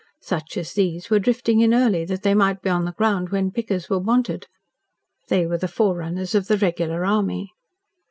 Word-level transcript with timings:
Such 0.23 0.57
as 0.57 0.73
these 0.73 1.11
were 1.11 1.19
drifting 1.19 1.59
in 1.59 1.75
early 1.75 2.05
that 2.05 2.23
they 2.23 2.33
might 2.33 2.63
be 2.63 2.71
on 2.71 2.85
the 2.85 2.91
ground 2.91 3.29
when 3.29 3.51
pickers 3.51 3.87
were 3.87 3.99
wanted. 3.99 4.47
They 5.29 5.45
were 5.45 5.59
the 5.59 5.67
forerunners 5.67 6.33
of 6.33 6.47
the 6.47 6.57
regular 6.57 7.05
army. 7.05 7.51